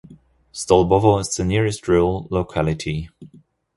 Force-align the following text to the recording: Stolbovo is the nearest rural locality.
Stolbovo 0.51 1.21
is 1.21 1.35
the 1.35 1.45
nearest 1.45 1.87
rural 1.87 2.27
locality. 2.31 3.11